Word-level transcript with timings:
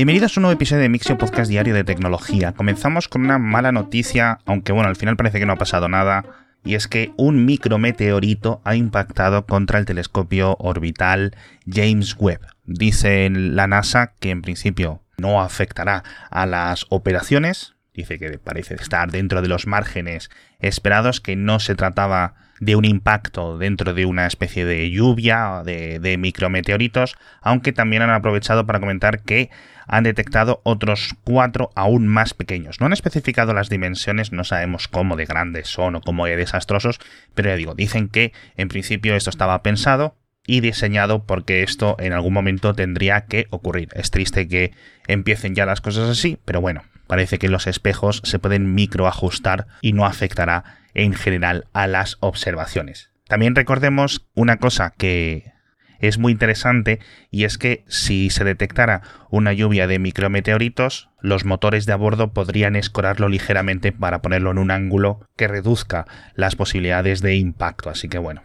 Bienvenidos 0.00 0.34
a 0.34 0.40
un 0.40 0.42
nuevo 0.44 0.54
episodio 0.54 0.80
de 0.80 0.88
Mixio 0.88 1.18
Podcast 1.18 1.50
Diario 1.50 1.74
de 1.74 1.84
Tecnología. 1.84 2.52
Comenzamos 2.52 3.06
con 3.06 3.22
una 3.22 3.36
mala 3.36 3.70
noticia, 3.70 4.38
aunque 4.46 4.72
bueno, 4.72 4.88
al 4.88 4.96
final 4.96 5.14
parece 5.14 5.38
que 5.38 5.44
no 5.44 5.52
ha 5.52 5.58
pasado 5.58 5.90
nada, 5.90 6.24
y 6.64 6.74
es 6.74 6.88
que 6.88 7.12
un 7.18 7.44
micrometeorito 7.44 8.62
ha 8.64 8.76
impactado 8.76 9.44
contra 9.44 9.78
el 9.78 9.84
telescopio 9.84 10.56
orbital 10.58 11.36
James 11.66 12.16
Webb. 12.18 12.40
Dice 12.64 13.28
la 13.28 13.66
NASA 13.66 14.14
que 14.18 14.30
en 14.30 14.40
principio 14.40 15.02
no 15.18 15.42
afectará 15.42 16.02
a 16.30 16.46
las 16.46 16.86
operaciones, 16.88 17.74
dice 17.92 18.18
que 18.18 18.38
parece 18.38 18.76
estar 18.76 19.10
dentro 19.10 19.42
de 19.42 19.48
los 19.48 19.66
márgenes 19.66 20.30
esperados, 20.60 21.20
que 21.20 21.36
no 21.36 21.60
se 21.60 21.74
trataba 21.74 22.36
de 22.60 22.76
un 22.76 22.84
impacto 22.84 23.58
dentro 23.58 23.94
de 23.94 24.04
una 24.06 24.26
especie 24.26 24.64
de 24.64 24.90
lluvia 24.90 25.62
de, 25.64 25.98
de 25.98 26.16
micrometeoritos, 26.18 27.16
aunque 27.40 27.72
también 27.72 28.02
han 28.02 28.10
aprovechado 28.10 28.66
para 28.66 28.80
comentar 28.80 29.22
que 29.22 29.50
han 29.86 30.04
detectado 30.04 30.60
otros 30.62 31.16
cuatro 31.24 31.70
aún 31.74 32.06
más 32.06 32.32
pequeños. 32.32 32.80
No 32.80 32.86
han 32.86 32.92
especificado 32.92 33.54
las 33.54 33.68
dimensiones, 33.68 34.30
no 34.30 34.44
sabemos 34.44 34.86
cómo 34.86 35.16
de 35.16 35.24
grandes 35.24 35.68
son 35.68 35.96
o 35.96 36.00
cómo 36.00 36.26
de 36.26 36.36
desastrosos, 36.36 37.00
pero 37.34 37.48
ya 37.48 37.56
digo, 37.56 37.74
dicen 37.74 38.08
que 38.08 38.32
en 38.56 38.68
principio 38.68 39.16
esto 39.16 39.30
estaba 39.30 39.62
pensado 39.64 40.16
y 40.46 40.60
diseñado 40.60 41.26
porque 41.26 41.62
esto 41.62 41.96
en 41.98 42.12
algún 42.12 42.32
momento 42.32 42.74
tendría 42.74 43.26
que 43.26 43.46
ocurrir. 43.50 43.88
Es 43.94 44.10
triste 44.10 44.46
que 44.46 44.72
empiecen 45.08 45.54
ya 45.54 45.66
las 45.66 45.80
cosas 45.80 46.08
así, 46.08 46.38
pero 46.44 46.60
bueno, 46.60 46.82
parece 47.10 47.40
que 47.40 47.48
los 47.48 47.66
espejos 47.66 48.22
se 48.22 48.38
pueden 48.38 48.72
microajustar 48.72 49.66
y 49.80 49.94
no 49.94 50.06
afectará 50.06 50.78
en 50.94 51.12
general 51.12 51.66
a 51.72 51.88
las 51.88 52.18
observaciones. 52.20 53.10
También 53.26 53.56
recordemos 53.56 54.28
una 54.36 54.58
cosa 54.58 54.94
que 54.96 55.52
es 55.98 56.18
muy 56.18 56.30
interesante 56.30 57.00
y 57.28 57.42
es 57.42 57.58
que 57.58 57.82
si 57.88 58.30
se 58.30 58.44
detectara 58.44 59.02
una 59.28 59.52
lluvia 59.52 59.88
de 59.88 59.98
micrometeoritos, 59.98 61.10
los 61.20 61.44
motores 61.44 61.84
de 61.84 61.94
a 61.94 61.96
bordo 61.96 62.32
podrían 62.32 62.76
escorarlo 62.76 63.28
ligeramente 63.28 63.90
para 63.90 64.22
ponerlo 64.22 64.52
en 64.52 64.58
un 64.58 64.70
ángulo 64.70 65.26
que 65.36 65.48
reduzca 65.48 66.06
las 66.36 66.54
posibilidades 66.54 67.22
de 67.22 67.34
impacto. 67.34 67.90
Así 67.90 68.08
que 68.08 68.18
bueno, 68.18 68.44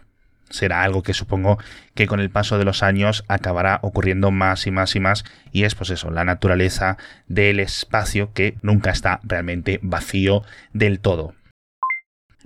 será 0.50 0.82
algo 0.82 1.02
que 1.02 1.14
supongo 1.14 1.58
que 1.94 2.06
con 2.06 2.20
el 2.20 2.30
paso 2.30 2.58
de 2.58 2.64
los 2.64 2.82
años 2.82 3.24
acabará 3.28 3.80
ocurriendo 3.82 4.30
más 4.30 4.66
y 4.66 4.70
más 4.70 4.94
y 4.96 5.00
más 5.00 5.24
y 5.52 5.64
es 5.64 5.74
pues 5.74 5.90
eso, 5.90 6.10
la 6.10 6.24
naturaleza 6.24 6.96
del 7.26 7.60
espacio 7.60 8.32
que 8.32 8.56
nunca 8.62 8.90
está 8.90 9.20
realmente 9.24 9.80
vacío 9.82 10.42
del 10.72 11.00
todo. 11.00 11.34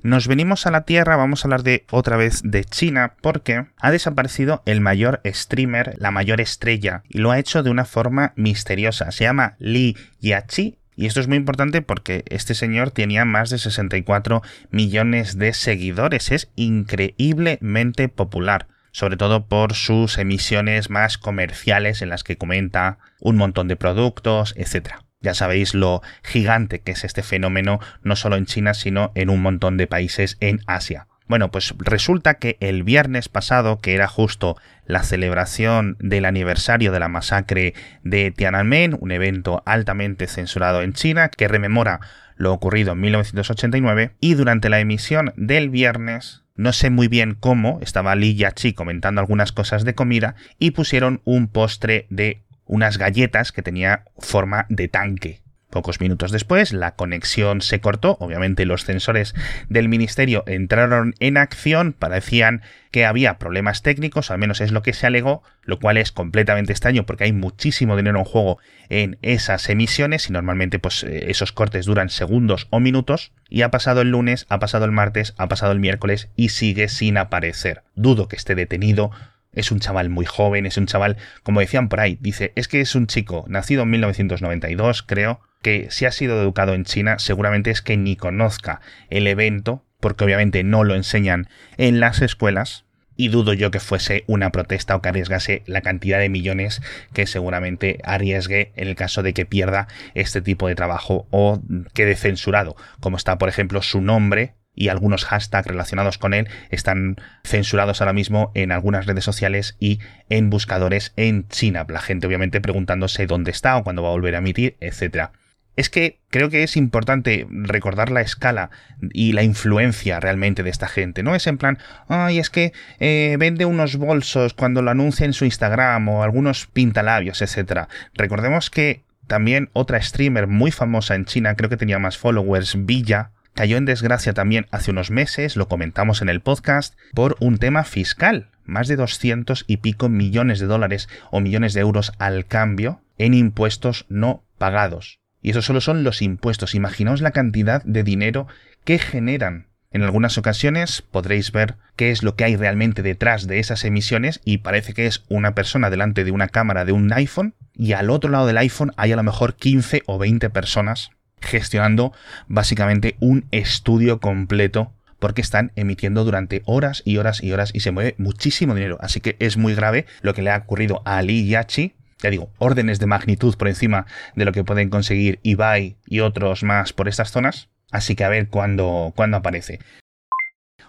Nos 0.02 0.28
venimos 0.28 0.66
a 0.66 0.70
la 0.70 0.84
Tierra, 0.84 1.16
vamos 1.16 1.44
a 1.44 1.48
hablar 1.48 1.62
de 1.62 1.84
otra 1.90 2.16
vez 2.16 2.40
de 2.42 2.64
China, 2.64 3.16
porque 3.20 3.66
ha 3.78 3.90
desaparecido 3.90 4.62
el 4.64 4.80
mayor 4.80 5.20
streamer, 5.26 5.94
la 5.98 6.10
mayor 6.10 6.40
estrella, 6.40 7.02
y 7.10 7.18
lo 7.18 7.30
ha 7.30 7.38
hecho 7.38 7.62
de 7.62 7.68
una 7.68 7.84
forma 7.84 8.32
misteriosa. 8.34 9.12
Se 9.12 9.24
llama 9.24 9.56
Li 9.58 9.98
Yachi 10.20 10.79
y 11.00 11.06
esto 11.06 11.20
es 11.20 11.28
muy 11.28 11.38
importante 11.38 11.80
porque 11.80 12.24
este 12.26 12.54
señor 12.54 12.90
tenía 12.90 13.24
más 13.24 13.48
de 13.48 13.56
64 13.56 14.42
millones 14.70 15.38
de 15.38 15.54
seguidores. 15.54 16.30
Es 16.30 16.50
increíblemente 16.56 18.10
popular. 18.10 18.66
Sobre 18.92 19.16
todo 19.16 19.46
por 19.46 19.72
sus 19.72 20.18
emisiones 20.18 20.90
más 20.90 21.16
comerciales 21.16 22.02
en 22.02 22.10
las 22.10 22.22
que 22.22 22.36
comenta 22.36 22.98
un 23.18 23.38
montón 23.38 23.66
de 23.66 23.76
productos, 23.76 24.52
etc. 24.58 24.96
Ya 25.22 25.32
sabéis 25.32 25.72
lo 25.72 26.02
gigante 26.22 26.80
que 26.80 26.92
es 26.92 27.02
este 27.02 27.22
fenómeno, 27.22 27.80
no 28.02 28.14
solo 28.14 28.36
en 28.36 28.44
China, 28.44 28.74
sino 28.74 29.10
en 29.14 29.30
un 29.30 29.40
montón 29.40 29.78
de 29.78 29.86
países 29.86 30.36
en 30.40 30.60
Asia. 30.66 31.06
Bueno, 31.30 31.52
pues 31.52 31.72
resulta 31.78 32.34
que 32.34 32.56
el 32.58 32.82
viernes 32.82 33.28
pasado, 33.28 33.78
que 33.78 33.94
era 33.94 34.08
justo 34.08 34.56
la 34.84 35.04
celebración 35.04 35.96
del 36.00 36.24
aniversario 36.24 36.90
de 36.90 36.98
la 36.98 37.06
masacre 37.06 37.72
de 38.02 38.32
Tiananmen, 38.32 38.96
un 38.98 39.12
evento 39.12 39.62
altamente 39.64 40.26
censurado 40.26 40.82
en 40.82 40.92
China 40.92 41.28
que 41.28 41.46
rememora 41.46 42.00
lo 42.34 42.52
ocurrido 42.52 42.94
en 42.94 43.00
1989, 43.02 44.10
y 44.18 44.34
durante 44.34 44.70
la 44.70 44.80
emisión 44.80 45.32
del 45.36 45.70
viernes 45.70 46.42
no 46.56 46.72
sé 46.72 46.90
muy 46.90 47.06
bien 47.06 47.36
cómo, 47.38 47.78
estaba 47.80 48.16
Li 48.16 48.34
Yachi 48.34 48.72
comentando 48.72 49.20
algunas 49.20 49.52
cosas 49.52 49.84
de 49.84 49.94
comida 49.94 50.34
y 50.58 50.72
pusieron 50.72 51.20
un 51.22 51.46
postre 51.46 52.08
de 52.10 52.42
unas 52.64 52.98
galletas 52.98 53.52
que 53.52 53.62
tenía 53.62 54.02
forma 54.18 54.66
de 54.68 54.88
tanque. 54.88 55.42
Pocos 55.70 56.00
minutos 56.00 56.32
después, 56.32 56.72
la 56.72 56.96
conexión 56.96 57.62
se 57.62 57.80
cortó. 57.80 58.16
Obviamente, 58.18 58.66
los 58.66 58.82
sensores 58.82 59.34
del 59.68 59.88
ministerio 59.88 60.42
entraron 60.48 61.14
en 61.20 61.36
acción. 61.36 61.92
Parecían 61.92 62.62
que 62.90 63.06
había 63.06 63.38
problemas 63.38 63.82
técnicos, 63.82 64.32
al 64.32 64.38
menos 64.38 64.60
es 64.60 64.72
lo 64.72 64.82
que 64.82 64.92
se 64.92 65.06
alegó, 65.06 65.44
lo 65.62 65.78
cual 65.78 65.96
es 65.96 66.10
completamente 66.10 66.72
extraño 66.72 67.06
porque 67.06 67.22
hay 67.22 67.32
muchísimo 67.32 67.96
dinero 67.96 68.18
en 68.18 68.24
juego 68.24 68.58
en 68.88 69.16
esas 69.22 69.68
emisiones 69.68 70.28
y 70.28 70.32
normalmente 70.32 70.80
pues 70.80 71.04
eh, 71.04 71.30
esos 71.30 71.52
cortes 71.52 71.86
duran 71.86 72.10
segundos 72.10 72.66
o 72.70 72.80
minutos. 72.80 73.30
Y 73.48 73.62
ha 73.62 73.70
pasado 73.70 74.00
el 74.00 74.10
lunes, 74.10 74.46
ha 74.48 74.58
pasado 74.58 74.84
el 74.86 74.92
martes, 74.92 75.34
ha 75.38 75.46
pasado 75.46 75.70
el 75.70 75.78
miércoles 75.78 76.30
y 76.34 76.48
sigue 76.48 76.88
sin 76.88 77.16
aparecer. 77.16 77.84
Dudo 77.94 78.26
que 78.26 78.36
esté 78.36 78.56
detenido 78.56 79.12
es 79.52 79.72
un 79.72 79.80
chaval 79.80 80.10
muy 80.10 80.24
joven, 80.24 80.66
es 80.66 80.76
un 80.76 80.86
chaval, 80.86 81.16
como 81.42 81.60
decían 81.60 81.88
por 81.88 82.00
ahí, 82.00 82.18
dice, 82.20 82.52
es 82.54 82.68
que 82.68 82.80
es 82.80 82.94
un 82.94 83.06
chico 83.06 83.44
nacido 83.48 83.82
en 83.82 83.90
1992, 83.90 85.02
creo, 85.02 85.40
que 85.62 85.88
si 85.90 86.06
ha 86.06 86.12
sido 86.12 86.40
educado 86.40 86.74
en 86.74 86.84
China, 86.84 87.18
seguramente 87.18 87.70
es 87.70 87.82
que 87.82 87.96
ni 87.96 88.16
conozca 88.16 88.80
el 89.10 89.26
evento, 89.26 89.84
porque 90.00 90.24
obviamente 90.24 90.64
no 90.64 90.84
lo 90.84 90.94
enseñan 90.94 91.48
en 91.76 92.00
las 92.00 92.22
escuelas, 92.22 92.84
y 93.20 93.28
dudo 93.28 93.52
yo 93.52 93.70
que 93.70 93.80
fuese 93.80 94.24
una 94.28 94.50
protesta 94.50 94.96
o 94.96 95.02
que 95.02 95.10
arriesgase 95.10 95.62
la 95.66 95.82
cantidad 95.82 96.18
de 96.18 96.30
millones 96.30 96.80
que 97.12 97.26
seguramente 97.26 97.98
arriesgue 98.02 98.72
en 98.76 98.88
el 98.88 98.94
caso 98.94 99.22
de 99.22 99.34
que 99.34 99.44
pierda 99.44 99.88
este 100.14 100.40
tipo 100.40 100.68
de 100.68 100.74
trabajo 100.74 101.26
o 101.30 101.60
quede 101.92 102.16
censurado, 102.16 102.76
como 102.98 103.18
está 103.18 103.36
por 103.36 103.50
ejemplo 103.50 103.82
su 103.82 104.00
nombre 104.00 104.54
y 104.74 104.88
algunos 104.88 105.26
hashtags 105.26 105.66
relacionados 105.66 106.16
con 106.16 106.32
él 106.32 106.48
están 106.70 107.16
censurados 107.44 108.00
ahora 108.00 108.14
mismo 108.14 108.52
en 108.54 108.72
algunas 108.72 109.04
redes 109.04 109.24
sociales 109.24 109.76
y 109.78 109.98
en 110.30 110.48
buscadores 110.48 111.12
en 111.16 111.46
China. 111.48 111.84
La 111.90 112.00
gente 112.00 112.26
obviamente 112.26 112.62
preguntándose 112.62 113.26
dónde 113.26 113.50
está 113.50 113.76
o 113.76 113.84
cuándo 113.84 114.02
va 114.02 114.08
a 114.08 114.12
volver 114.12 114.34
a 114.34 114.38
emitir, 114.38 114.78
etcétera. 114.80 115.32
Es 115.80 115.88
que 115.88 116.18
creo 116.28 116.50
que 116.50 116.62
es 116.62 116.76
importante 116.76 117.46
recordar 117.48 118.10
la 118.10 118.20
escala 118.20 118.68
y 119.14 119.32
la 119.32 119.42
influencia 119.42 120.20
realmente 120.20 120.62
de 120.62 120.68
esta 120.68 120.88
gente. 120.88 121.22
No 121.22 121.34
es 121.34 121.46
en 121.46 121.56
plan, 121.56 121.78
ay, 122.06 122.38
es 122.38 122.50
que 122.50 122.74
eh, 122.98 123.36
vende 123.38 123.64
unos 123.64 123.96
bolsos 123.96 124.52
cuando 124.52 124.82
lo 124.82 124.90
anuncia 124.90 125.24
en 125.24 125.32
su 125.32 125.46
Instagram 125.46 126.06
o 126.10 126.22
algunos 126.22 126.66
pintalabios, 126.66 127.40
etcétera. 127.40 127.88
Recordemos 128.12 128.68
que 128.68 129.04
también 129.26 129.70
otra 129.72 130.02
streamer 130.02 130.48
muy 130.48 130.70
famosa 130.70 131.14
en 131.14 131.24
China, 131.24 131.54
creo 131.54 131.70
que 131.70 131.78
tenía 131.78 131.98
más 131.98 132.18
followers, 132.18 132.84
Villa, 132.84 133.30
cayó 133.54 133.78
en 133.78 133.86
desgracia 133.86 134.34
también 134.34 134.66
hace 134.70 134.90
unos 134.90 135.10
meses, 135.10 135.56
lo 135.56 135.66
comentamos 135.66 136.20
en 136.20 136.28
el 136.28 136.42
podcast, 136.42 136.94
por 137.14 137.38
un 137.40 137.56
tema 137.56 137.84
fiscal. 137.84 138.50
Más 138.66 138.86
de 138.86 138.96
200 138.96 139.64
y 139.66 139.78
pico 139.78 140.10
millones 140.10 140.60
de 140.60 140.66
dólares 140.66 141.08
o 141.30 141.40
millones 141.40 141.72
de 141.72 141.80
euros 141.80 142.12
al 142.18 142.44
cambio 142.44 143.00
en 143.16 143.32
impuestos 143.32 144.04
no 144.10 144.44
pagados. 144.58 145.20
Y 145.42 145.50
eso 145.50 145.62
solo 145.62 145.80
son 145.80 146.04
los 146.04 146.22
impuestos. 146.22 146.74
Imaginaos 146.74 147.20
la 147.20 147.30
cantidad 147.30 147.82
de 147.84 148.02
dinero 148.02 148.46
que 148.84 148.98
generan. 148.98 149.68
En 149.92 150.02
algunas 150.02 150.38
ocasiones 150.38 151.02
podréis 151.02 151.50
ver 151.50 151.76
qué 151.96 152.12
es 152.12 152.22
lo 152.22 152.36
que 152.36 152.44
hay 152.44 152.54
realmente 152.54 153.02
detrás 153.02 153.48
de 153.48 153.58
esas 153.58 153.84
emisiones 153.84 154.40
y 154.44 154.58
parece 154.58 154.94
que 154.94 155.06
es 155.06 155.24
una 155.28 155.54
persona 155.54 155.90
delante 155.90 156.22
de 156.22 156.30
una 156.30 156.46
cámara 156.46 156.84
de 156.84 156.92
un 156.92 157.12
iPhone 157.12 157.54
y 157.74 157.92
al 157.92 158.10
otro 158.10 158.30
lado 158.30 158.46
del 158.46 158.58
iPhone 158.58 158.92
hay 158.96 159.10
a 159.10 159.16
lo 159.16 159.24
mejor 159.24 159.56
15 159.56 160.02
o 160.06 160.18
20 160.18 160.48
personas 160.50 161.10
gestionando 161.40 162.12
básicamente 162.46 163.16
un 163.18 163.46
estudio 163.50 164.20
completo 164.20 164.92
porque 165.18 165.40
están 165.40 165.72
emitiendo 165.76 166.24
durante 166.24 166.62
horas 166.66 167.02
y 167.04 167.18
horas 167.18 167.42
y 167.42 167.52
horas 167.52 167.70
y 167.74 167.80
se 167.80 167.90
mueve 167.90 168.14
muchísimo 168.18 168.74
dinero. 168.74 168.96
Así 169.00 169.20
que 169.20 169.36
es 169.38 169.56
muy 169.56 169.74
grave 169.74 170.06
lo 170.22 170.34
que 170.34 170.42
le 170.42 170.50
ha 170.50 170.56
ocurrido 170.56 171.02
a 171.04 171.18
Ali 171.18 171.46
Yachi. 171.46 171.94
Ya 172.22 172.30
digo, 172.30 172.50
órdenes 172.58 172.98
de 172.98 173.06
magnitud 173.06 173.56
por 173.56 173.68
encima 173.68 174.06
de 174.34 174.44
lo 174.44 174.52
que 174.52 174.64
pueden 174.64 174.90
conseguir 174.90 175.40
Ibai 175.42 175.96
y 176.06 176.20
otros 176.20 176.62
más 176.62 176.92
por 176.92 177.08
estas 177.08 177.30
zonas. 177.30 177.68
Así 177.90 178.14
que 178.14 178.24
a 178.24 178.28
ver 178.28 178.48
cuándo, 178.48 179.12
cuándo 179.16 179.38
aparece. 179.38 179.80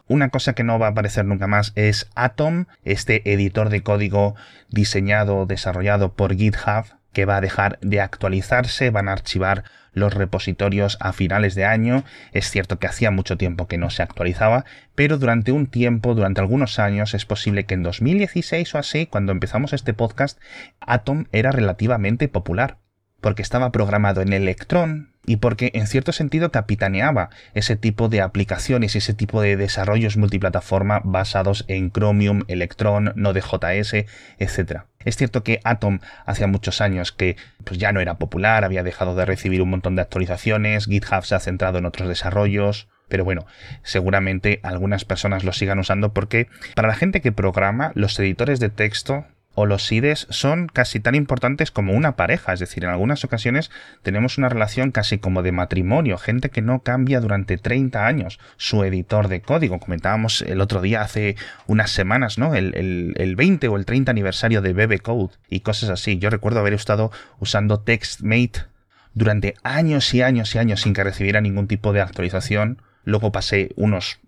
Una 0.08 0.30
cosa 0.30 0.54
que 0.54 0.64
no 0.64 0.78
va 0.78 0.88
a 0.88 0.90
aparecer 0.90 1.26
nunca 1.26 1.48
más 1.48 1.72
es 1.76 2.10
Atom, 2.16 2.66
este 2.84 3.32
editor 3.32 3.70
de 3.70 3.82
código 3.82 4.36
diseñado, 4.70 5.46
desarrollado 5.46 6.14
por 6.14 6.36
GitHub, 6.36 6.86
que 7.14 7.26
va 7.26 7.38
a 7.38 7.42
dejar 7.42 7.78
de 7.82 8.02
actualizarse, 8.02 8.90
van 8.90 9.10
a 9.10 9.14
archivar 9.14 9.64
los 9.94 10.14
repositorios 10.14 10.98
a 11.00 11.14
finales 11.14 11.56
de 11.56 11.66
año. 11.66 12.04
Es 12.32 12.50
cierto 12.50 12.80
que 12.80 12.88
hacía 12.88 13.12
mucho 13.12 13.38
tiempo 13.38 13.68
que 13.68 13.78
no 13.78 13.90
se 13.90 14.04
actualizaba, 14.04 14.66
pero 14.96 15.18
durante 15.18 15.52
un 15.52 15.68
tiempo, 15.68 16.16
durante 16.16 16.42
algunos 16.42 16.80
años, 16.80 17.14
es 17.14 17.26
posible 17.26 17.66
que 17.66 17.74
en 17.74 17.84
2016 17.84 18.76
o 18.76 18.78
así, 18.78 19.06
cuando 19.06 19.32
empezamos 19.32 19.74
este 19.74 19.94
podcast, 19.94 20.40
Atom 20.80 21.26
era 21.32 21.52
relativamente 21.52 22.28
popular, 22.28 22.78
porque 23.20 23.42
estaba 23.42 23.72
programado 23.72 24.22
en 24.22 24.34
Electron, 24.34 25.12
y 25.26 25.38
porque 25.38 25.72
en 25.76 25.88
cierto 25.88 26.12
sentido 26.12 26.52
capitaneaba 26.52 27.30
ese 27.54 27.76
tipo 27.76 28.10
de 28.10 28.22
aplicaciones 28.22 28.96
y 28.96 28.98
ese 28.98 29.14
tipo 29.14 29.42
de 29.42 29.56
desarrollos 29.56 30.18
multiplataforma 30.18 31.02
basados 31.04 31.66
en 31.68 31.92
Chromium, 31.92 32.44
Electron, 32.48 33.14
Node.js, 33.16 34.06
etc. 34.40 34.82
Es 35.06 35.18
cierto 35.18 35.44
que 35.44 35.60
Atom 35.64 36.00
hacía 36.26 36.48
muchos 36.48 36.82
años 36.82 37.12
que 37.12 37.38
pues, 37.64 37.80
ya 37.80 37.92
no 37.92 38.00
era 38.00 38.16
popular, 38.16 38.64
había 38.64 38.84
dejado 38.84 39.16
de 39.16 39.26
recibir 39.26 39.62
un 39.62 39.70
montón 39.70 39.96
de 39.96 40.02
actualizaciones, 40.02 40.86
GitHub 40.86 41.26
se 41.26 41.36
ha 41.36 41.40
centrado 41.40 41.78
en 41.78 41.86
otros 41.86 42.08
desarrollos, 42.08 42.88
pero 43.08 43.26
bueno, 43.26 43.46
seguramente 43.84 44.60
algunas 44.64 45.06
personas 45.06 45.44
lo 45.44 45.54
sigan 45.54 45.80
usando 45.80 46.14
porque 46.14 46.48
para 46.76 46.88
la 46.88 46.96
gente 46.96 47.22
que 47.22 47.32
programa, 47.32 47.92
los 47.94 48.18
editores 48.20 48.60
de 48.60 48.70
texto 48.70 49.26
o 49.54 49.66
los 49.66 49.92
IDES 49.92 50.28
son 50.30 50.68
casi 50.68 51.00
tan 51.00 51.16
importantes 51.16 51.72
como 51.72 51.94
una 51.94 52.16
pareja, 52.16 52.54
es 52.54 52.60
decir, 52.60 52.84
en 52.84 52.90
algunas 52.90 53.24
ocasiones 53.24 53.70
tenemos 54.02 54.38
una 54.38 54.50
relación 54.50 54.92
casi 54.92 55.18
como 55.18 55.44
de 55.44 55.52
matrimonio, 55.52 56.18
gente 56.18 56.50
que 56.50 56.62
no 56.62 56.80
cambia 56.82 57.20
durante 57.20 57.58
30 57.58 58.06
años 58.06 58.40
su 58.58 58.84
editor 58.84 59.28
de 59.28 59.42
código. 59.42 59.80
Comentábamos 59.80 60.42
el 60.42 60.62
otro 60.62 60.82
día, 60.82 61.02
hace 61.02 61.36
unas 61.68 61.92
semanas, 61.92 62.38
¿no? 62.38 62.56
El, 62.56 63.14
el 63.18 63.36
20 63.36 63.68
o 63.68 63.76
el 63.76 63.86
30 63.86 64.12
aniversario 64.12 64.62
de 64.62 64.74
BB 64.74 65.02
Code 65.02 65.36
y 65.50 65.62
cosas 65.62 65.90
así. 65.90 66.18
Yo 66.18 66.30
recuerdo 66.30 66.60
haber 66.60 66.74
estado 66.74 67.12
usando 67.40 67.82
TextMate 67.82 68.66
durante 69.14 69.56
años 69.64 70.14
y 70.14 70.22
años 70.22 70.56
y 70.56 70.60
años 70.60 70.82
sin 70.82 70.94
que 70.94 71.04
recibiera 71.04 71.42
ningún 71.42 71.68
tipo 71.68 71.92
de 71.92 72.02
actualización 72.02 72.82
Luego 73.04 73.32
pasé 73.32 73.72
unos, 73.76 74.20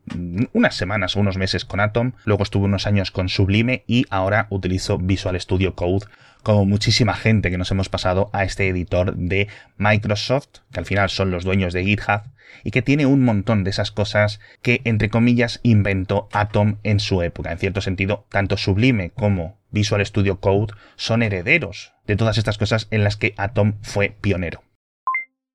unas 0.53 0.75
semanas 0.75 1.15
o 1.15 1.19
unos 1.19 1.37
meses 1.37 1.65
con 1.65 1.79
Atom, 1.79 2.13
luego 2.25 2.43
estuve 2.43 2.65
unos 2.65 2.87
años 2.87 3.11
con 3.11 3.29
Sublime 3.29 3.83
y 3.87 4.05
ahora 4.09 4.47
utilizo 4.49 4.97
Visual 4.97 5.39
Studio 5.39 5.75
Code 5.75 6.05
como 6.43 6.65
muchísima 6.65 7.13
gente 7.13 7.49
que 7.49 7.57
nos 7.57 7.71
hemos 7.71 7.89
pasado 7.89 8.29
a 8.33 8.43
este 8.43 8.67
editor 8.67 9.15
de 9.15 9.47
Microsoft, 9.77 10.59
que 10.71 10.79
al 10.79 10.85
final 10.85 11.09
son 11.09 11.31
los 11.31 11.45
dueños 11.45 11.73
de 11.73 11.85
GitHub, 11.85 12.23
y 12.63 12.71
que 12.71 12.81
tiene 12.81 13.05
un 13.05 13.23
montón 13.23 13.63
de 13.63 13.69
esas 13.69 13.91
cosas 13.91 14.39
que, 14.61 14.81
entre 14.83 15.09
comillas, 15.09 15.59
inventó 15.63 16.27
Atom 16.33 16.77
en 16.83 16.99
su 16.99 17.21
época. 17.21 17.51
En 17.51 17.57
cierto 17.57 17.81
sentido, 17.81 18.27
tanto 18.29 18.57
Sublime 18.57 19.11
como 19.11 19.57
Visual 19.71 20.05
Studio 20.05 20.39
Code 20.39 20.73
son 20.97 21.23
herederos 21.23 21.93
de 22.05 22.15
todas 22.15 22.37
estas 22.37 22.57
cosas 22.57 22.87
en 22.91 23.03
las 23.03 23.15
que 23.15 23.33
Atom 23.37 23.75
fue 23.81 24.15
pionero. 24.21 24.63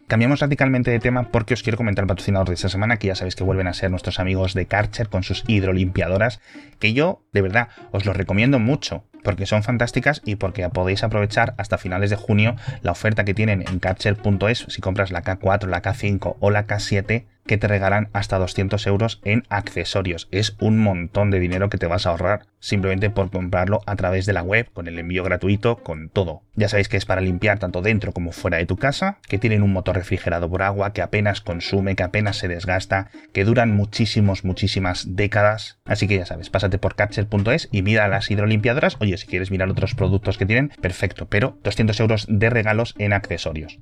Cambiamos 0.08 0.40
radicalmente 0.40 0.90
de 0.90 1.00
tema 1.00 1.24
porque 1.30 1.52
os 1.52 1.62
quiero 1.62 1.76
comentar 1.76 2.04
el 2.04 2.08
patrocinador 2.08 2.48
de 2.48 2.54
esta 2.54 2.70
semana, 2.70 2.96
que 2.96 3.08
ya 3.08 3.14
sabéis 3.14 3.36
que 3.36 3.44
vuelven 3.44 3.66
a 3.66 3.74
ser 3.74 3.90
nuestros 3.90 4.18
amigos 4.18 4.54
de 4.54 4.64
Karcher 4.64 5.10
con 5.10 5.22
sus 5.22 5.44
hidrolimpiadoras, 5.46 6.40
que 6.78 6.94
yo, 6.94 7.22
de 7.34 7.42
verdad, 7.42 7.68
os 7.92 8.06
los 8.06 8.16
recomiendo 8.16 8.58
mucho, 8.58 9.04
porque 9.22 9.44
son 9.44 9.62
fantásticas 9.62 10.22
y 10.24 10.36
porque 10.36 10.66
podéis 10.70 11.04
aprovechar 11.04 11.52
hasta 11.58 11.76
finales 11.76 12.08
de 12.08 12.16
junio 12.16 12.56
la 12.80 12.92
oferta 12.92 13.26
que 13.26 13.34
tienen 13.34 13.62
en 13.68 13.80
Karcher.es 13.80 14.64
si 14.68 14.80
compras 14.80 15.10
la 15.12 15.22
K4, 15.22 15.66
la 15.66 15.82
K5 15.82 16.36
o 16.40 16.50
la 16.50 16.66
K7 16.66 17.26
que 17.48 17.58
te 17.58 17.66
regalan 17.66 18.10
hasta 18.12 18.38
200 18.38 18.86
euros 18.86 19.20
en 19.24 19.42
accesorios. 19.48 20.28
Es 20.30 20.54
un 20.60 20.78
montón 20.78 21.32
de 21.32 21.40
dinero 21.40 21.68
que 21.68 21.78
te 21.78 21.88
vas 21.88 22.06
a 22.06 22.10
ahorrar 22.10 22.46
simplemente 22.60 23.10
por 23.10 23.30
comprarlo 23.30 23.80
a 23.86 23.96
través 23.96 24.26
de 24.26 24.32
la 24.32 24.42
web, 24.42 24.68
con 24.72 24.88
el 24.88 24.98
envío 24.98 25.24
gratuito, 25.24 25.76
con 25.76 26.08
todo. 26.08 26.42
Ya 26.54 26.68
sabéis 26.68 26.88
que 26.88 26.96
es 26.96 27.06
para 27.06 27.20
limpiar 27.20 27.58
tanto 27.58 27.82
dentro 27.82 28.12
como 28.12 28.32
fuera 28.32 28.58
de 28.58 28.66
tu 28.66 28.76
casa, 28.76 29.18
que 29.28 29.38
tienen 29.38 29.62
un 29.62 29.72
motor 29.72 29.96
refrigerado 29.96 30.48
por 30.50 30.62
agua, 30.62 30.92
que 30.92 31.02
apenas 31.02 31.40
consume, 31.40 31.96
que 31.96 32.02
apenas 32.02 32.36
se 32.36 32.48
desgasta, 32.48 33.10
que 33.32 33.44
duran 33.44 33.74
muchísimos, 33.74 34.44
muchísimas 34.44 35.16
décadas. 35.16 35.78
Así 35.84 36.06
que 36.08 36.16
ya 36.16 36.26
sabes, 36.26 36.50
pásate 36.50 36.78
por 36.78 36.94
catcher.es 36.94 37.68
y 37.72 37.82
mira 37.82 38.08
las 38.08 38.30
hidrolimpiadoras. 38.30 38.96
Oye, 39.00 39.16
si 39.16 39.26
quieres 39.26 39.50
mirar 39.50 39.68
otros 39.70 39.94
productos 39.94 40.36
que 40.36 40.46
tienen, 40.46 40.70
perfecto, 40.80 41.26
pero 41.28 41.58
200 41.64 41.98
euros 42.00 42.26
de 42.28 42.50
regalos 42.50 42.94
en 42.98 43.12
accesorios. 43.12 43.78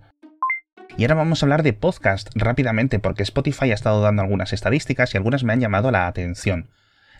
Y 0.99 1.05
ahora 1.05 1.17
vamos 1.17 1.43
a 1.43 1.47
hablar 1.47 1.63
de 1.63 1.75
podcast 1.75 2.31
rápidamente 2.35 2.99
porque 2.99 3.23
Spotify 3.23 3.71
ha 3.71 3.75
estado 3.75 4.01
dando 4.01 4.23
algunas 4.23 4.55
estadísticas 4.55 5.13
y 5.13 5.19
algunas 5.19 5.45
me 5.45 5.53
han 5.53 5.61
llamado 5.61 5.91
la 5.91 6.07
atención. 6.07 6.71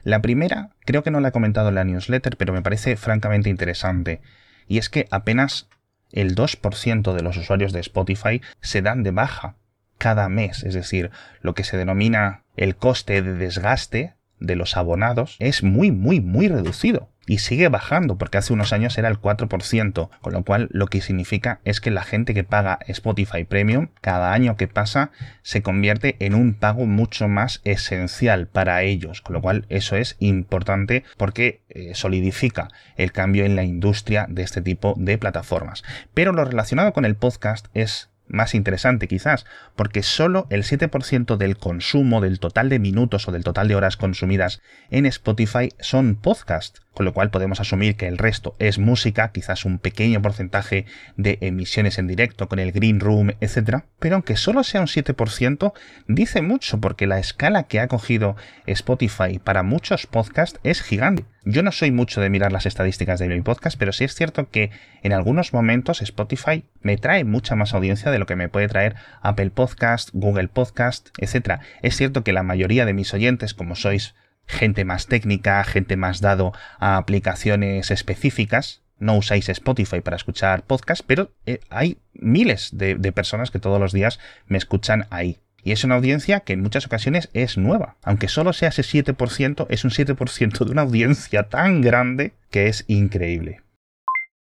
La 0.03 0.23
primera, 0.23 0.71
creo 0.87 1.03
que 1.03 1.11
no 1.11 1.21
la 1.21 1.29
he 1.29 1.33
comentado 1.33 1.69
en 1.69 1.75
la 1.75 1.85
newsletter, 1.85 2.39
pero 2.39 2.55
me 2.55 2.63
parece 2.63 2.97
francamente 2.97 3.51
interesante, 3.51 4.23
y 4.67 4.79
es 4.79 4.89
que 4.89 5.07
apenas 5.11 5.69
el 6.11 6.35
2% 6.35 7.13
de 7.13 7.23
los 7.23 7.37
usuarios 7.37 7.75
de 7.75 7.81
Spotify 7.81 8.41
se 8.63 8.81
dan 8.81 9.03
de 9.03 9.11
baja 9.11 9.57
cada 9.99 10.31
mes, 10.31 10.63
es 10.63 10.73
decir, 10.73 11.11
lo 11.43 11.55
que 11.55 11.65
se 11.65 11.77
denomina 11.77 12.45
el 12.57 12.77
coste 12.77 13.21
de 13.21 13.35
desgaste 13.35 14.16
de 14.41 14.57
los 14.57 14.77
abonados 14.77 15.37
es 15.39 15.63
muy, 15.63 15.91
muy, 15.91 16.21
muy 16.21 16.49
reducido 16.49 17.11
y 17.27 17.39
sigue 17.39 17.69
bajando 17.69 18.17
porque 18.17 18.39
hace 18.39 18.53
unos 18.53 18.73
años 18.73 18.97
era 18.97 19.09
el 19.09 19.21
4%, 19.21 20.09
con 20.21 20.33
lo 20.33 20.45
cual 20.45 20.69
lo 20.71 20.87
que 20.87 21.01
significa 21.01 21.61
es 21.65 21.81
que 21.81 21.91
la 21.91 22.05
gente 22.05 22.35
que 22.35 22.45
paga 22.45 22.79
Spotify 22.87 23.45
Premium 23.45 23.89
cada 24.01 24.33
año 24.33 24.57
que 24.57 24.69
pasa 24.69 25.11
se 25.43 25.63
convierte 25.63 26.17
en 26.21 26.35
un 26.35 26.55
pago 26.55 26.87
mucho 26.87 27.29
más 27.29 27.61
esencial 27.65 28.47
para 28.47 28.83
ellos, 28.83 29.21
con 29.21 29.35
lo 29.35 29.43
cual 29.43 29.67
eso 29.69 29.97
es 29.97 30.17
importante 30.21 31.05
porque 31.17 31.63
eh, 31.69 31.95
solidifica 31.95 32.69
el 32.97 33.13
cambio 33.13 33.45
en 33.45 33.57
la 33.57 33.65
industria 33.65 34.27
de 34.29 34.43
este 34.43 34.63
tipo 34.63 34.95
de 34.97 35.19
plataformas. 35.19 35.83
Pero 36.15 36.33
lo 36.33 36.45
relacionado 36.45 36.93
con 36.93 37.05
el 37.05 37.17
podcast 37.17 37.67
es 37.75 38.11
más 38.29 38.55
interesante 38.55 39.09
quizás, 39.09 39.47
porque 39.75 40.03
solo 40.03 40.47
el 40.51 40.63
7% 40.63 41.37
del 41.37 41.57
consumo 41.57 42.21
del 42.21 42.41
total 42.41 42.69
de 42.69 42.79
minutos 42.79 43.29
o 43.29 43.33
del 43.33 43.45
total 43.45 43.69
de 43.69 43.77
horas 43.77 43.97
consumidas 43.97 44.61
en 44.91 45.07
Spotify 45.07 45.71
son 45.81 46.17
podcast, 46.17 46.79
con 46.93 47.07
lo 47.07 47.13
cual 47.13 47.31
podemos 47.31 47.61
asumir 47.61 47.97
que 47.97 48.09
el 48.09 48.19
resto 48.19 48.57
es 48.59 48.79
música, 48.79 49.33
quizás 49.33 49.65
un 49.65 49.79
pequeño 49.79 50.23
porcentaje 50.23 50.87
de 51.17 51.39
emisiones 51.41 51.99
en 51.99 52.07
directo 52.07 52.49
con 52.49 52.59
el 52.59 52.73
Green 52.73 53.01
Room, 53.01 53.33
etc. 53.41 53.85
Pero 53.99 54.17
aunque 54.17 54.37
solo 54.37 54.65
sea 54.65 54.81
un 54.81 54.87
7%, 54.87 55.73
dice 56.09 56.43
mucho 56.43 56.81
porque 56.81 57.07
la 57.07 57.19
escala 57.19 57.65
que 57.65 57.81
ha 57.81 57.89
cogido 57.89 58.37
Spotify 58.67 59.39
para 59.39 59.63
muchos 59.63 60.07
podcasts 60.07 60.59
es 60.63 60.83
gigante. 60.83 61.25
Yo 61.49 61.63
no 61.63 61.71
soy 61.71 61.93
mucho 61.93 62.21
de 62.21 62.29
mirar 62.29 62.51
las 62.51 62.67
estadísticas 62.67 63.21
de 63.21 63.29
mi 63.29 63.41
podcast, 63.41 63.79
pero 63.79 63.93
sí 63.93 64.03
es 64.03 64.17
cierto 64.17 64.51
que 64.51 64.73
en 65.05 65.13
algunos 65.13 65.53
momentos 65.53 66.03
Spotify 66.03 66.65
me 66.81 66.97
trae 66.97 67.23
mucha 67.23 67.55
más 67.55 67.73
audiencia 67.73 68.11
de 68.11 68.19
lo 68.19 68.27
que 68.27 68.35
me 68.35 68.49
puede 68.49 68.67
traer 68.67 68.97
Apple 69.23 69.51
Podcast, 69.51 70.11
Google 70.13 70.49
Podcast, 70.49 71.11
etc. 71.19 71.61
Es 71.83 71.97
cierto 71.97 72.25
que 72.25 72.33
la 72.33 72.43
mayoría 72.43 72.85
de 72.85 72.95
mis 72.95 73.15
oyentes, 73.15 73.55
como 73.55 73.77
sois 73.77 74.17
gente 74.49 74.85
más 74.85 75.07
técnica, 75.07 75.63
gente 75.63 75.97
más 75.97 76.21
dado 76.21 76.53
a 76.81 76.97
aplicaciones 76.97 77.93
específicas, 77.93 78.83
no 78.99 79.17
usáis 79.17 79.49
Spotify 79.49 80.01
para 80.01 80.17
escuchar 80.17 80.65
podcast, 80.65 81.03
pero 81.07 81.31
eh, 81.47 81.61
hay 81.71 81.99
miles 82.13 82.71
de 82.73 83.13
personas 83.13 83.53
que 83.53 83.61
todos 83.61 83.79
los 83.79 83.93
días 83.93 84.19
me 84.49 84.59
escuchan 84.59 85.07
ahí. 85.11 85.39
Y 85.67 85.73
es 85.73 85.83
una 85.83 85.97
audiencia 85.97 86.39
que 86.39 86.53
en 86.53 86.63
muchas 86.63 86.87
ocasiones 86.87 87.29
es 87.33 87.59
nueva. 87.59 87.97
Aunque 88.05 88.29
solo 88.29 88.53
sea 88.53 88.69
ese 88.69 88.83
7%, 88.83 89.67
es 89.69 89.85
un 89.85 89.91
7% 89.91 90.65
de 90.65 90.71
una 90.71 90.83
audiencia 90.83 91.49
tan 91.49 91.81
grande 91.81 92.35
que 92.53 92.69
es 92.69 92.85
increíble. 92.87 93.63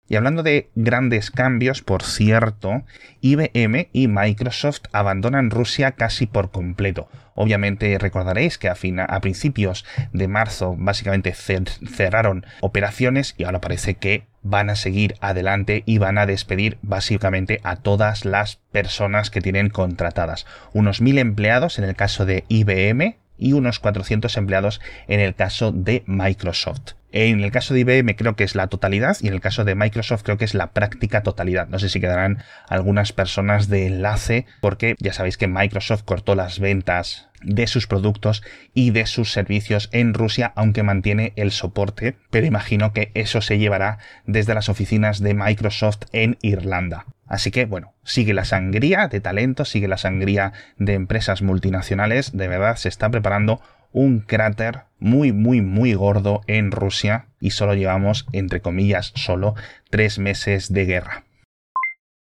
Y 0.08 0.16
hablando 0.16 0.42
de 0.42 0.70
grandes 0.74 1.30
cambios, 1.30 1.82
por 1.82 2.02
cierto, 2.02 2.82
IBM 3.20 3.90
y 3.92 4.08
Microsoft 4.08 4.86
abandonan 4.90 5.50
Rusia 5.50 5.92
casi 5.92 6.26
por 6.26 6.50
completo. 6.50 7.08
Obviamente 7.36 7.96
recordaréis 8.00 8.58
que 8.58 8.68
a, 8.68 8.74
a 8.74 9.20
principios 9.20 9.84
de 10.12 10.26
marzo 10.26 10.74
básicamente 10.76 11.32
cerraron 11.32 12.44
operaciones 12.60 13.36
y 13.38 13.44
ahora 13.44 13.60
parece 13.60 13.94
que 13.94 14.24
van 14.44 14.70
a 14.70 14.76
seguir 14.76 15.16
adelante 15.20 15.82
y 15.86 15.98
van 15.98 16.18
a 16.18 16.26
despedir 16.26 16.78
básicamente 16.82 17.60
a 17.64 17.76
todas 17.76 18.24
las 18.24 18.56
personas 18.70 19.30
que 19.30 19.40
tienen 19.40 19.70
contratadas. 19.70 20.46
Unos 20.72 21.00
mil 21.00 21.18
empleados 21.18 21.78
en 21.78 21.84
el 21.84 21.96
caso 21.96 22.24
de 22.24 22.44
IBM 22.48 23.16
y 23.44 23.52
unos 23.52 23.78
400 23.78 24.36
empleados 24.38 24.80
en 25.06 25.20
el 25.20 25.34
caso 25.34 25.70
de 25.70 26.02
Microsoft. 26.06 26.94
En 27.12 27.44
el 27.44 27.52
caso 27.52 27.74
de 27.74 27.80
IBM 27.80 28.16
creo 28.16 28.34
que 28.34 28.42
es 28.42 28.56
la 28.56 28.66
totalidad 28.66 29.16
y 29.20 29.28
en 29.28 29.34
el 29.34 29.40
caso 29.40 29.64
de 29.64 29.76
Microsoft 29.76 30.22
creo 30.22 30.38
que 30.38 30.46
es 30.46 30.54
la 30.54 30.72
práctica 30.72 31.22
totalidad. 31.22 31.68
No 31.68 31.78
sé 31.78 31.88
si 31.88 32.00
quedarán 32.00 32.42
algunas 32.68 33.12
personas 33.12 33.68
de 33.68 33.86
enlace 33.86 34.46
porque 34.60 34.96
ya 34.98 35.12
sabéis 35.12 35.36
que 35.36 35.46
Microsoft 35.46 36.02
cortó 36.02 36.34
las 36.34 36.58
ventas 36.58 37.28
de 37.42 37.66
sus 37.66 37.86
productos 37.86 38.42
y 38.72 38.90
de 38.90 39.06
sus 39.06 39.30
servicios 39.30 39.90
en 39.92 40.14
Rusia, 40.14 40.52
aunque 40.56 40.82
mantiene 40.82 41.34
el 41.36 41.52
soporte, 41.52 42.16
pero 42.30 42.46
imagino 42.46 42.92
que 42.92 43.12
eso 43.14 43.42
se 43.42 43.58
llevará 43.58 43.98
desde 44.26 44.54
las 44.54 44.70
oficinas 44.70 45.20
de 45.20 45.34
Microsoft 45.34 46.04
en 46.12 46.38
Irlanda. 46.40 47.04
Así 47.34 47.50
que 47.50 47.64
bueno, 47.64 47.94
sigue 48.04 48.32
la 48.32 48.44
sangría 48.44 49.08
de 49.08 49.20
talento, 49.20 49.64
sigue 49.64 49.88
la 49.88 49.96
sangría 49.96 50.52
de 50.78 50.94
empresas 50.94 51.42
multinacionales, 51.42 52.30
de 52.30 52.46
verdad 52.46 52.76
se 52.76 52.88
está 52.88 53.10
preparando 53.10 53.60
un 53.90 54.20
cráter 54.20 54.82
muy, 55.00 55.32
muy, 55.32 55.60
muy 55.60 55.94
gordo 55.94 56.42
en 56.46 56.70
Rusia 56.70 57.26
y 57.40 57.50
solo 57.50 57.74
llevamos, 57.74 58.24
entre 58.30 58.60
comillas, 58.60 59.10
solo 59.16 59.56
tres 59.90 60.20
meses 60.20 60.72
de 60.72 60.84
guerra. 60.84 61.24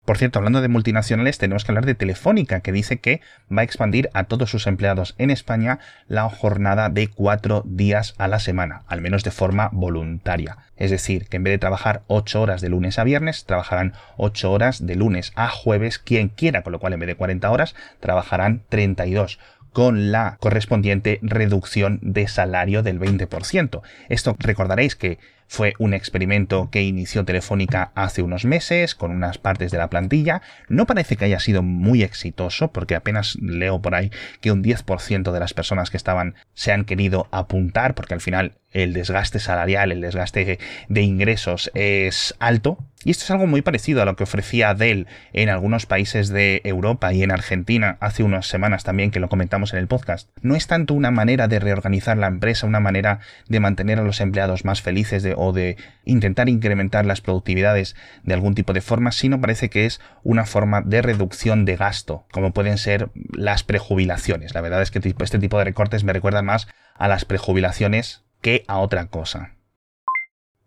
Por 0.06 0.18
cierto, 0.18 0.40
hablando 0.40 0.62
de 0.62 0.68
multinacionales, 0.68 1.38
tenemos 1.38 1.64
que 1.64 1.72
hablar 1.72 1.86
de 1.86 1.96
Telefónica, 1.96 2.60
que 2.60 2.74
dice 2.74 3.00
que 3.00 3.22
va 3.50 3.62
a 3.62 3.64
expandir 3.64 4.10
a 4.14 4.26
todos 4.26 4.50
sus 4.50 4.68
empleados 4.68 5.16
en 5.18 5.30
España 5.30 5.80
la 6.08 6.28
jornada 6.30 6.90
de 6.90 7.08
cuatro 7.08 7.64
días 7.66 8.14
a 8.18 8.28
la 8.28 8.40
semana, 8.40 8.84
al 8.88 9.00
menos 9.00 9.24
de 9.24 9.32
forma 9.32 9.70
voluntaria. 9.72 10.58
Es 10.76 10.92
decir, 10.92 11.30
que 11.30 11.38
en 11.38 11.44
vez 11.44 11.54
de 11.54 11.58
trabajar 11.58 12.02
ocho 12.08 12.42
horas 12.42 12.60
de 12.60 12.68
lunes 12.68 13.00
a 13.00 13.06
viernes, 13.06 13.46
trabajarán 13.46 13.94
ocho 14.18 14.52
horas 14.52 14.86
de 14.86 14.96
lunes 14.96 15.32
a 15.36 15.48
jueves, 15.48 16.00
quien 16.00 16.28
quiera, 16.28 16.64
con 16.64 16.74
lo 16.74 16.80
cual 16.80 16.92
en 16.92 17.00
vez 17.00 17.08
de 17.08 17.16
40 17.16 17.50
horas, 17.50 17.74
trabajarán 18.02 18.64
32 18.68 19.40
con 19.72 20.12
la 20.12 20.38
correspondiente 20.40 21.20
reducción 21.22 22.00
de 22.02 22.28
salario 22.28 22.84
del 22.84 23.00
20%. 23.00 23.82
Esto 24.10 24.36
recordaréis 24.38 24.96
que 24.96 25.18
fue 25.48 25.74
un 25.80 25.94
experimento 25.94 26.70
que 26.72 26.84
inició 26.84 27.26
Telefónica 27.26 27.92
hace 27.96 28.22
unos 28.22 28.46
meses 28.46 28.96
con 28.96 29.12
unas 29.12 29.38
partes 29.38 29.72
de 29.72 29.78
la 29.78 29.90
plantilla. 29.90 30.42
No 30.68 30.86
parece 30.86 31.16
que 31.16 31.26
haya 31.26 31.40
sido 31.40 31.64
muy 31.64 32.04
exitoso 32.04 32.72
porque 32.72 32.96
apenas 32.96 33.36
leo 33.42 33.82
por 33.82 33.96
ahí 33.96 34.12
que 34.42 34.52
un 34.52 34.64
10% 34.64 35.32
de 35.32 35.40
las 35.40 35.54
personas 35.54 35.90
que 35.90 35.98
estaban 35.98 36.36
se 36.54 36.72
han 36.72 36.86
querido 36.86 37.28
apuntar 37.32 37.96
porque 37.96 38.14
al 38.14 38.22
final 38.22 38.54
el 38.74 38.94
desgaste 38.94 39.40
salarial, 39.40 39.92
el 39.92 40.02
desgaste 40.02 40.60
de 40.90 41.02
ingresos 41.02 41.72
es 41.74 42.36
alto. 42.40 42.78
Y 43.06 43.12
esto 43.12 43.26
es 43.26 43.32
algo 43.32 43.48
muy 43.48 43.62
parecido 43.62 44.02
a 44.02 44.06
lo 44.06 44.16
que 44.16 44.24
ofrecía 44.24 44.74
Dell 44.74 45.08
en 45.34 45.50
algunos 45.50 45.86
países 45.86 46.30
de 46.30 46.62
Europa 46.64 47.14
y 47.14 47.22
en 47.22 47.32
Argentina 47.32 47.98
hace 48.00 48.24
unas 48.24 48.48
semanas 48.48 48.86
también 48.86 49.12
que 49.12 49.20
lo 49.20 49.28
comentamos 49.28 49.74
en 49.74 49.80
el 49.80 49.88
podcast. 49.88 50.30
No 50.42 50.56
es 50.56 50.68
tanto 50.68 50.94
una 50.94 51.12
manera 51.12 51.50
de 51.50 51.60
reorganizar 51.60 52.18
la 52.18 52.28
empresa, 52.28 52.66
una 52.66 52.80
manera 52.80 53.20
de 53.50 53.60
mantener 53.60 54.00
a 54.00 54.04
los 54.04 54.22
empleados 54.22 54.64
más 54.64 54.82
felices 54.82 55.22
o 55.36 55.54
de 55.54 55.78
intentar 56.06 56.50
incrementar 56.50 57.06
las 57.06 57.22
productividades 57.22 57.96
de 58.24 58.34
algún 58.34 58.56
tipo 58.56 58.74
de 58.74 58.82
forma, 58.82 59.12
sino 59.12 59.42
parece 59.42 59.70
que 59.70 59.86
es 59.86 60.02
una 60.24 60.46
forma 60.46 60.82
de 60.82 61.02
reducción 61.02 61.66
de 61.66 61.75
gasto, 61.75 62.25
como 62.32 62.54
pueden 62.54 62.78
ser 62.78 63.10
las 63.34 63.63
prejubilaciones. 63.63 64.54
La 64.54 64.62
verdad 64.62 64.82
es 64.82 64.92
que 64.92 65.00
este 65.00 65.40
tipo 65.40 65.58
de 65.58 65.66
recortes 65.66 66.04
me 66.04 66.13
recuerdan 66.13 66.46
más 66.46 66.68
a 66.96 67.08
las 67.08 67.25
prejubilaciones 67.25 68.24
que 68.42 68.63
a 68.68 68.80
otra 68.80 69.08
cosa. 69.08 69.52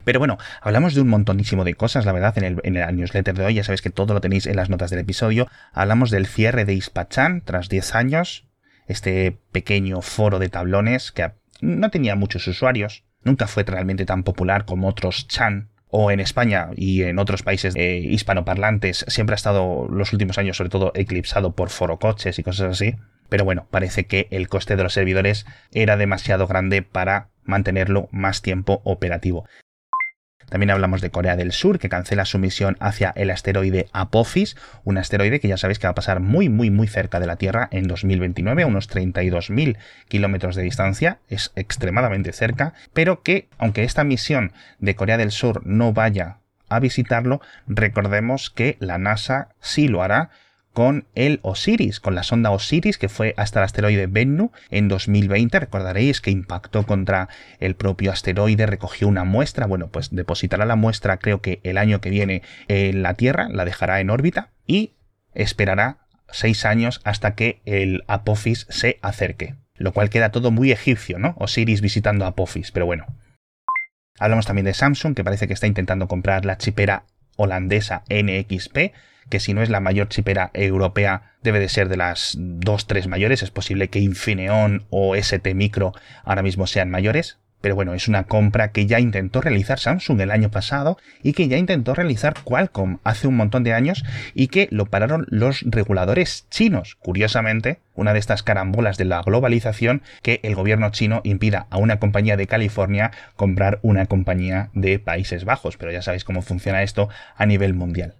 Pero 0.06 0.20
bueno, 0.20 0.38
hablamos 0.60 0.94
de 0.94 1.00
un 1.00 1.08
montonísimo 1.08 1.64
de 1.64 1.74
cosas, 1.74 2.06
la 2.06 2.12
verdad, 2.12 2.38
en 2.38 2.44
el, 2.44 2.60
en 2.62 2.76
el 2.76 2.96
newsletter 2.96 3.34
de 3.34 3.44
hoy, 3.44 3.54
ya 3.54 3.64
sabéis 3.64 3.82
que 3.82 3.90
todo 3.90 4.14
lo 4.14 4.20
tenéis 4.20 4.46
en 4.46 4.54
las 4.54 4.70
notas 4.70 4.90
del 4.90 5.00
episodio. 5.00 5.48
Hablamos 5.72 6.12
del 6.12 6.26
cierre 6.26 6.64
de 6.64 6.74
Ispachan 6.74 7.42
tras 7.44 7.68
10 7.68 7.96
años, 7.96 8.46
este 8.86 9.36
pequeño 9.50 10.02
foro 10.02 10.38
de 10.38 10.48
tablones 10.48 11.10
que 11.10 11.32
no 11.60 11.90
tenía 11.90 12.14
muchos 12.14 12.46
usuarios, 12.46 13.02
nunca 13.26 13.46
fue 13.46 13.64
realmente 13.64 14.06
tan 14.06 14.22
popular 14.22 14.64
como 14.64 14.88
otros 14.88 15.28
Chan, 15.28 15.68
o 15.88 16.10
en 16.10 16.20
España 16.20 16.68
y 16.74 17.02
en 17.02 17.18
otros 17.18 17.42
países 17.42 17.74
eh, 17.76 17.98
hispanoparlantes 17.98 19.04
siempre 19.08 19.34
ha 19.34 19.36
estado 19.36 19.86
los 19.88 20.12
últimos 20.12 20.36
años 20.38 20.56
sobre 20.56 20.70
todo 20.70 20.92
eclipsado 20.94 21.52
por 21.52 21.70
forocoches 21.70 22.38
y 22.38 22.42
cosas 22.42 22.70
así. 22.70 22.96
Pero 23.28 23.44
bueno, 23.44 23.66
parece 23.70 24.06
que 24.06 24.28
el 24.30 24.48
coste 24.48 24.76
de 24.76 24.82
los 24.82 24.92
servidores 24.92 25.46
era 25.72 25.96
demasiado 25.96 26.46
grande 26.46 26.82
para 26.82 27.28
mantenerlo 27.44 28.08
más 28.12 28.42
tiempo 28.42 28.80
operativo. 28.84 29.46
También 30.48 30.70
hablamos 30.70 31.00
de 31.00 31.10
Corea 31.10 31.36
del 31.36 31.52
Sur, 31.52 31.78
que 31.78 31.88
cancela 31.88 32.24
su 32.24 32.38
misión 32.38 32.76
hacia 32.78 33.12
el 33.16 33.30
asteroide 33.30 33.88
Apophis, 33.92 34.56
un 34.84 34.96
asteroide 34.96 35.40
que 35.40 35.48
ya 35.48 35.56
sabéis 35.56 35.78
que 35.78 35.86
va 35.86 35.90
a 35.90 35.96
pasar 35.96 36.20
muy, 36.20 36.48
muy, 36.48 36.70
muy 36.70 36.86
cerca 36.86 37.18
de 37.18 37.26
la 37.26 37.36
Tierra 37.36 37.68
en 37.72 37.88
2029, 37.88 38.62
a 38.62 38.66
unos 38.66 38.88
32.000 38.88 39.76
kilómetros 40.08 40.54
de 40.54 40.62
distancia, 40.62 41.18
es 41.28 41.52
extremadamente 41.56 42.32
cerca, 42.32 42.74
pero 42.92 43.22
que, 43.22 43.48
aunque 43.58 43.82
esta 43.82 44.04
misión 44.04 44.52
de 44.78 44.94
Corea 44.94 45.16
del 45.16 45.32
Sur 45.32 45.66
no 45.66 45.92
vaya 45.92 46.38
a 46.68 46.80
visitarlo, 46.80 47.40
recordemos 47.66 48.50
que 48.50 48.76
la 48.78 48.98
NASA 48.98 49.48
sí 49.60 49.88
lo 49.88 50.02
hará 50.02 50.30
con 50.76 51.06
el 51.14 51.40
Osiris, 51.40 52.00
con 52.00 52.14
la 52.14 52.22
sonda 52.22 52.50
Osiris 52.50 52.98
que 52.98 53.08
fue 53.08 53.32
hasta 53.38 53.60
el 53.60 53.64
asteroide 53.64 54.08
Bennu 54.08 54.52
en 54.68 54.88
2020. 54.88 55.58
Recordaréis 55.58 56.20
que 56.20 56.30
impactó 56.30 56.84
contra 56.84 57.30
el 57.60 57.76
propio 57.76 58.12
asteroide, 58.12 58.66
recogió 58.66 59.08
una 59.08 59.24
muestra. 59.24 59.64
Bueno, 59.64 59.88
pues 59.88 60.14
depositará 60.14 60.66
la 60.66 60.76
muestra 60.76 61.16
creo 61.16 61.40
que 61.40 61.60
el 61.62 61.78
año 61.78 62.02
que 62.02 62.10
viene 62.10 62.42
en 62.68 63.02
la 63.02 63.14
Tierra, 63.14 63.48
la 63.48 63.64
dejará 63.64 64.00
en 64.00 64.10
órbita 64.10 64.50
y 64.66 64.92
esperará 65.32 65.96
seis 66.30 66.66
años 66.66 67.00
hasta 67.04 67.34
que 67.34 67.62
el 67.64 68.04
Apophis 68.06 68.66
se 68.68 68.98
acerque. 69.00 69.54
Lo 69.76 69.94
cual 69.94 70.10
queda 70.10 70.30
todo 70.30 70.50
muy 70.50 70.72
egipcio, 70.72 71.18
¿no? 71.18 71.36
Osiris 71.38 71.80
visitando 71.80 72.26
Apophis, 72.26 72.70
pero 72.70 72.84
bueno. 72.84 73.06
Hablamos 74.18 74.44
también 74.44 74.66
de 74.66 74.74
Samsung, 74.74 75.14
que 75.14 75.24
parece 75.24 75.46
que 75.46 75.54
está 75.54 75.66
intentando 75.66 76.06
comprar 76.06 76.44
la 76.44 76.58
chipera 76.58 77.04
holandesa 77.38 78.02
NXP, 78.10 78.92
que 79.28 79.40
si 79.40 79.54
no 79.54 79.62
es 79.62 79.70
la 79.70 79.80
mayor 79.80 80.08
chipera 80.08 80.50
europea, 80.54 81.34
debe 81.42 81.60
de 81.60 81.68
ser 81.68 81.88
de 81.88 81.96
las 81.96 82.34
dos, 82.38 82.86
tres 82.86 83.08
mayores. 83.08 83.42
Es 83.42 83.50
posible 83.50 83.88
que 83.88 84.00
Infineon 84.00 84.86
o 84.90 85.14
ST 85.14 85.54
Micro 85.54 85.92
ahora 86.24 86.42
mismo 86.42 86.66
sean 86.66 86.90
mayores. 86.90 87.38
Pero 87.60 87.74
bueno, 87.74 87.94
es 87.94 88.06
una 88.06 88.24
compra 88.24 88.70
que 88.70 88.86
ya 88.86 89.00
intentó 89.00 89.40
realizar 89.40 89.78
Samsung 89.78 90.20
el 90.20 90.30
año 90.30 90.50
pasado 90.50 90.98
y 91.22 91.32
que 91.32 91.48
ya 91.48 91.56
intentó 91.56 91.94
realizar 91.94 92.34
Qualcomm 92.44 92.98
hace 93.02 93.26
un 93.26 93.36
montón 93.36 93.64
de 93.64 93.72
años 93.72 94.04
y 94.34 94.48
que 94.48 94.68
lo 94.70 94.86
pararon 94.86 95.26
los 95.30 95.62
reguladores 95.66 96.46
chinos. 96.50 96.96
Curiosamente, 96.96 97.80
una 97.94 98.12
de 98.12 98.18
estas 98.18 98.42
carambolas 98.42 98.98
de 98.98 99.06
la 99.06 99.22
globalización 99.22 100.02
que 100.22 100.38
el 100.42 100.54
gobierno 100.54 100.90
chino 100.90 101.22
impida 101.24 101.66
a 101.70 101.78
una 101.78 101.98
compañía 101.98 102.36
de 102.36 102.46
California 102.46 103.10
comprar 103.36 103.80
una 103.82 104.06
compañía 104.06 104.70
de 104.74 104.98
Países 104.98 105.44
Bajos. 105.44 105.76
Pero 105.76 105.90
ya 105.90 106.02
sabéis 106.02 106.24
cómo 106.24 106.42
funciona 106.42 106.82
esto 106.82 107.08
a 107.36 107.46
nivel 107.46 107.74
mundial. 107.74 108.14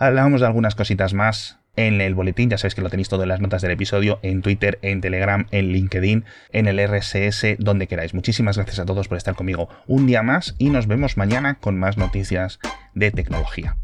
Hablamos 0.00 0.40
de 0.40 0.46
algunas 0.46 0.76
cositas 0.76 1.12
más 1.12 1.58
en 1.74 2.00
el 2.00 2.14
boletín, 2.14 2.50
ya 2.50 2.58
sabéis 2.58 2.76
que 2.76 2.82
lo 2.82 2.90
tenéis 2.90 3.08
todo 3.08 3.24
en 3.24 3.28
las 3.28 3.40
notas 3.40 3.62
del 3.62 3.72
episodio, 3.72 4.20
en 4.22 4.42
Twitter, 4.42 4.78
en 4.82 5.00
Telegram, 5.00 5.46
en 5.50 5.72
LinkedIn, 5.72 6.24
en 6.52 6.66
el 6.68 6.78
RSS, 6.78 7.56
donde 7.58 7.88
queráis. 7.88 8.14
Muchísimas 8.14 8.56
gracias 8.56 8.78
a 8.78 8.86
todos 8.86 9.08
por 9.08 9.18
estar 9.18 9.34
conmigo 9.34 9.68
un 9.88 10.06
día 10.06 10.22
más 10.22 10.54
y 10.58 10.70
nos 10.70 10.86
vemos 10.86 11.16
mañana 11.16 11.54
con 11.54 11.78
más 11.80 11.98
noticias 11.98 12.60
de 12.94 13.10
tecnología. 13.10 13.76